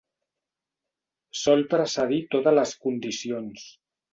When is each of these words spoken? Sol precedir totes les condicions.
Sol 1.41 1.63
precedir 1.75 2.19
totes 2.37 2.59
les 2.61 2.73
condicions. 2.87 3.71